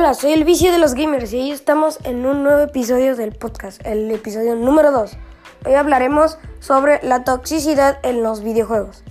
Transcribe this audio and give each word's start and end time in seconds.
Hola, 0.00 0.14
soy 0.14 0.30
el 0.30 0.44
vicio 0.44 0.70
de 0.70 0.78
los 0.78 0.94
gamers 0.94 1.32
y 1.32 1.40
hoy 1.40 1.50
estamos 1.50 1.98
en 2.04 2.24
un 2.24 2.44
nuevo 2.44 2.62
episodio 2.62 3.16
del 3.16 3.32
podcast, 3.32 3.84
el 3.84 4.08
episodio 4.12 4.54
número 4.54 4.92
2. 4.92 5.18
Hoy 5.66 5.74
hablaremos 5.74 6.38
sobre 6.60 7.00
la 7.02 7.24
toxicidad 7.24 7.98
en 8.04 8.22
los 8.22 8.44
videojuegos. 8.44 9.02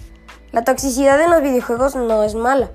La 0.53 0.63
toxicidad 0.63 1.21
en 1.21 1.29
los 1.29 1.41
videojuegos 1.41 1.97
no 1.97 2.23
es 2.23 2.35
mala. 2.35 2.71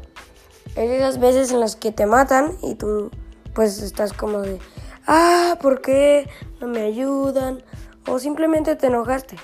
Es 0.76 0.90
esas 0.90 1.20
veces 1.20 1.52
en 1.52 1.60
las 1.60 1.74
que 1.74 1.90
te 1.90 2.04
matan 2.04 2.58
y 2.62 2.74
tú 2.74 3.10
pues 3.54 3.80
estás 3.80 4.12
como 4.12 4.42
de, 4.42 4.58
ah, 5.06 5.56
¿por 5.62 5.80
qué 5.80 6.28
no 6.60 6.66
me 6.66 6.82
ayudan? 6.82 7.62
O 8.06 8.18
simplemente 8.18 8.76
te 8.76 8.88
enojaste. 8.88 9.36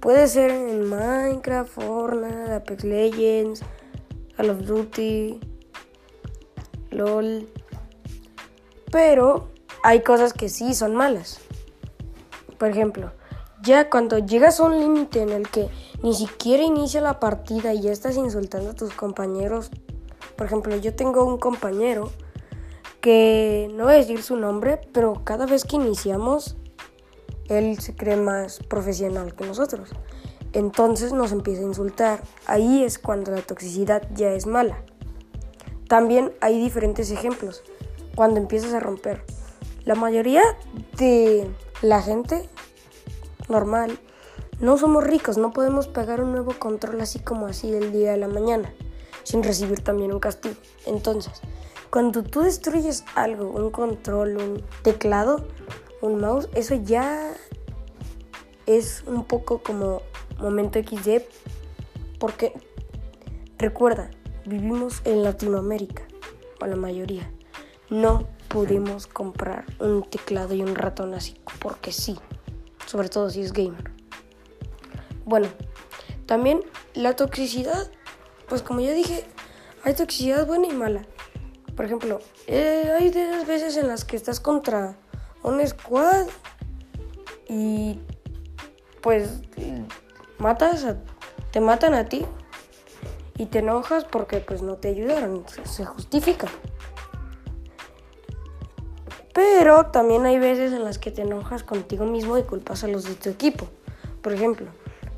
Puede 0.00 0.28
ser 0.28 0.50
en 0.50 0.88
Minecraft, 0.88 1.70
Fortnite, 1.70 2.54
Apex 2.54 2.84
Legends, 2.84 3.60
Call 4.38 4.48
of 4.48 4.60
Duty, 4.60 5.40
LOL. 6.90 7.46
Pero 8.92 9.48
hay 9.82 10.02
cosas 10.02 10.34
que 10.34 10.50
sí 10.50 10.74
son 10.74 10.94
malas. 10.94 11.40
Por 12.58 12.68
ejemplo, 12.68 13.10
ya 13.62 13.88
cuando 13.88 14.18
llegas 14.18 14.60
a 14.60 14.64
un 14.64 14.78
límite 14.78 15.22
en 15.22 15.30
el 15.30 15.48
que 15.48 15.68
ni 16.02 16.14
siquiera 16.14 16.62
inicia 16.62 17.00
la 17.00 17.18
partida 17.18 17.72
y 17.72 17.80
ya 17.80 17.90
estás 17.90 18.16
insultando 18.16 18.70
a 18.70 18.74
tus 18.74 18.92
compañeros. 18.92 19.70
Por 20.36 20.46
ejemplo, 20.46 20.76
yo 20.76 20.94
tengo 20.94 21.24
un 21.24 21.38
compañero 21.38 22.12
que 23.00 23.70
no 23.74 23.84
voy 23.84 23.94
a 23.94 23.96
decir 23.96 24.22
su 24.22 24.36
nombre, 24.36 24.78
pero 24.92 25.24
cada 25.24 25.46
vez 25.46 25.64
que 25.64 25.76
iniciamos, 25.76 26.56
él 27.48 27.80
se 27.80 27.96
cree 27.96 28.16
más 28.16 28.58
profesional 28.58 29.34
que 29.34 29.46
nosotros. 29.46 29.88
Entonces 30.52 31.14
nos 31.14 31.32
empieza 31.32 31.62
a 31.62 31.66
insultar. 31.66 32.22
Ahí 32.46 32.84
es 32.84 32.98
cuando 32.98 33.32
la 33.32 33.40
toxicidad 33.40 34.06
ya 34.14 34.32
es 34.34 34.46
mala. 34.46 34.84
También 35.88 36.32
hay 36.42 36.60
diferentes 36.60 37.10
ejemplos 37.10 37.62
cuando 38.14 38.40
empiezas 38.40 38.72
a 38.74 38.80
romper. 38.80 39.24
La 39.84 39.94
mayoría 39.94 40.42
de 40.96 41.50
la 41.80 42.02
gente 42.02 42.48
normal 43.48 43.98
no 44.60 44.78
somos 44.78 45.02
ricos, 45.04 45.38
no 45.38 45.52
podemos 45.52 45.88
pagar 45.88 46.22
un 46.22 46.32
nuevo 46.32 46.54
control 46.58 47.00
así 47.00 47.18
como 47.18 47.46
así 47.46 47.70
del 47.70 47.92
día 47.92 48.14
a 48.14 48.16
la 48.16 48.28
mañana, 48.28 48.72
sin 49.24 49.42
recibir 49.42 49.80
también 49.80 50.12
un 50.12 50.20
castigo. 50.20 50.54
Entonces, 50.86 51.32
cuando 51.90 52.22
tú 52.22 52.42
destruyes 52.42 53.04
algo, 53.16 53.50
un 53.50 53.70
control, 53.70 54.36
un 54.36 54.62
teclado, 54.82 55.46
un 56.00 56.20
mouse, 56.20 56.48
eso 56.54 56.76
ya 56.76 57.34
es 58.66 59.02
un 59.06 59.24
poco 59.24 59.58
como 59.58 60.02
momento 60.38 60.78
XD, 60.78 61.22
porque 62.20 62.52
recuerda, 63.58 64.10
vivimos 64.46 65.02
en 65.04 65.24
Latinoamérica, 65.24 66.04
o 66.60 66.66
la 66.66 66.76
mayoría 66.76 67.28
no 67.92 68.26
pudimos 68.48 69.06
comprar 69.06 69.66
un 69.78 70.02
teclado 70.02 70.54
y 70.54 70.62
un 70.62 70.74
ratón 70.74 71.12
así, 71.12 71.38
porque 71.60 71.92
sí, 71.92 72.18
sobre 72.86 73.10
todo 73.10 73.28
si 73.28 73.42
es 73.42 73.52
gamer. 73.52 73.92
Bueno, 75.26 75.48
también 76.24 76.62
la 76.94 77.14
toxicidad, 77.14 77.90
pues 78.48 78.62
como 78.62 78.80
ya 78.80 78.92
dije, 78.92 79.26
hay 79.84 79.92
toxicidad 79.92 80.46
buena 80.46 80.68
y 80.68 80.72
mala. 80.72 81.02
Por 81.76 81.84
ejemplo, 81.84 82.20
eh, 82.46 82.90
hay 82.98 83.10
de 83.10 83.28
esas 83.28 83.46
veces 83.46 83.76
en 83.76 83.88
las 83.88 84.06
que 84.06 84.16
estás 84.16 84.40
contra 84.40 84.96
un 85.42 85.64
squad 85.66 86.28
y 87.46 87.98
pues 89.02 89.42
matas 90.38 90.86
te 91.50 91.60
matan 91.60 91.92
a 91.92 92.08
ti 92.08 92.24
y 93.36 93.46
te 93.46 93.58
enojas 93.58 94.06
porque 94.06 94.38
pues 94.38 94.62
no 94.62 94.76
te 94.76 94.88
ayudaron, 94.88 95.44
se 95.64 95.84
justifica. 95.84 96.48
Pero 99.32 99.86
también 99.86 100.26
hay 100.26 100.38
veces 100.38 100.72
en 100.72 100.84
las 100.84 100.98
que 100.98 101.10
te 101.10 101.22
enojas 101.22 101.62
contigo 101.62 102.04
mismo 102.04 102.36
y 102.38 102.42
culpas 102.42 102.84
a 102.84 102.88
los 102.88 103.04
de 103.04 103.14
tu 103.14 103.30
equipo. 103.30 103.66
Por 104.20 104.32
ejemplo, 104.32 104.66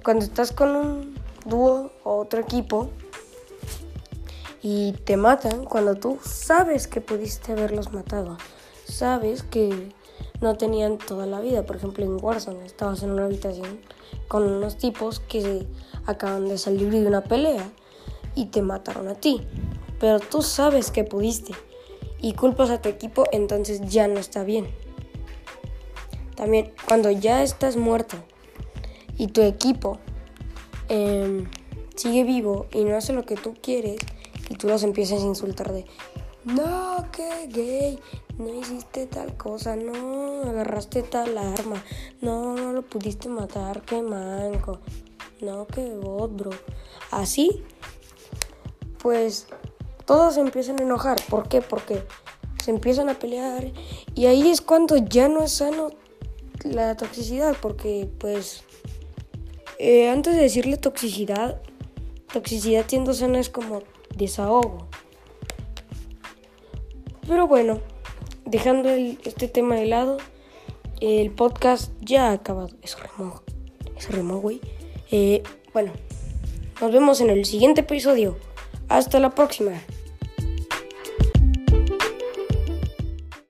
cuando 0.05 0.25
estás 0.25 0.53
con 0.53 0.77
un 0.77 1.15
dúo 1.45 1.91
o 2.05 2.19
otro 2.19 2.41
equipo 2.41 2.91
y 4.63 4.93
te 5.05 5.17
matan, 5.17 5.65
cuando 5.65 5.97
tú 5.97 6.19
sabes 6.25 6.87
que 6.87 7.01
pudiste 7.01 7.53
haberlos 7.53 7.93
matado, 7.93 8.39
sabes 8.85 9.43
que 9.43 9.93
no 10.41 10.57
tenían 10.57 10.99
toda 10.99 11.27
la 11.27 11.41
vida. 11.41 11.65
Por 11.65 11.77
ejemplo, 11.77 12.05
en 12.05 12.23
Warzone 12.23 12.65
estabas 12.65 13.03
en 13.03 13.11
una 13.11 13.25
habitación 13.25 13.81
con 14.29 14.45
unos 14.45 14.77
tipos 14.77 15.21
que 15.21 15.67
acaban 16.07 16.49
de 16.49 16.59
salir 16.59 16.91
de 16.91 17.07
una 17.07 17.25
pelea 17.25 17.69
y 18.35 18.47
te 18.47 18.63
mataron 18.63 19.09
a 19.09 19.15
ti. 19.15 19.43
Pero 19.99 20.21
tú 20.21 20.43
sabes 20.43 20.91
que 20.91 21.05
pudiste 21.05 21.53
y 22.25 22.33
culpas 22.33 22.71
a 22.71 22.81
tu 22.81 22.89
equipo, 22.89 23.25
entonces 23.33 23.83
ya 23.83 24.09
no 24.09 24.19
está 24.19 24.45
bien. 24.45 24.67
También 26.37 26.73
cuando 26.89 27.11
ya 27.11 27.43
estás 27.43 27.77
muerto 27.77 28.17
y 29.19 29.27
tu 29.27 29.43
equipo 29.43 29.99
em, 30.89 31.51
sigue 31.97 32.25
vivo 32.25 32.65
y 32.73 32.85
no 32.85 32.97
hace 32.97 33.13
lo 33.13 33.27
que 33.27 33.37
tú 33.37 33.53
quieres 33.61 33.99
y 34.49 34.55
tú 34.55 34.69
los 34.69 34.83
empiezas 34.85 35.21
a 35.21 35.27
insultar 35.27 35.71
de 35.71 35.85
no, 36.45 37.07
que 37.13 37.47
gay, 37.49 37.99
no 38.39 38.59
hiciste 38.59 39.05
tal 39.05 39.37
cosa, 39.37 39.77
no 39.77 40.45
agarraste 40.45 41.03
tal 41.03 41.37
arma, 41.37 41.85
no, 42.23 42.55
no 42.55 42.73
lo 42.73 42.81
pudiste 42.81 43.29
matar, 43.29 43.83
que 43.83 44.01
manco, 44.01 44.81
no, 45.43 45.67
que 45.67 45.95
bot, 45.95 46.35
bro. 46.35 46.51
Así, 47.11 47.63
pues 49.03 49.47
todos 50.05 50.35
se 50.35 50.41
empiezan 50.41 50.81
a 50.81 50.83
enojar. 50.83 51.17
¿Por 51.29 51.49
qué? 51.49 51.63
Porque 51.63 52.03
se 52.63 52.71
empiezan 52.71 53.09
a 53.09 53.19
pelear 53.19 53.73
y 54.15 54.27
ahí 54.27 54.51
es 54.51 54.61
cuando 54.61 54.97
ya 54.97 55.29
no 55.29 55.43
es 55.43 55.53
sano 55.53 55.91
la 56.63 56.97
toxicidad, 56.97 57.57
porque 57.61 58.09
pues 58.19 58.65
eh, 59.79 60.09
antes 60.09 60.35
de 60.35 60.43
decirle 60.43 60.77
toxicidad, 60.77 61.61
toxicidad 62.33 62.85
siendo 62.89 63.13
sana 63.13 63.39
es 63.39 63.51
como 63.51 63.83
desahogo. 64.17 64.89
Pero 67.27 67.47
bueno, 67.47 67.81
dejando 68.45 68.89
este 68.91 69.49
tema 69.49 69.77
de 69.77 69.87
lado, 69.87 70.19
el 71.01 71.31
podcast 71.31 71.93
ya 72.01 72.29
ha 72.29 72.33
acabado. 72.33 72.71
Eso 72.83 72.99
remó, 72.99 73.43
eso 73.97 74.13
remó, 74.13 74.39
güey. 74.39 74.61
Eh, 75.11 75.43
bueno, 75.73 75.93
nos 76.81 76.93
vemos 76.93 77.21
en 77.21 77.31
el 77.31 77.45
siguiente 77.45 77.83
episodio. 77.83 78.37
Hasta 78.89 79.19
la 79.19 79.31
próxima. 79.31 79.73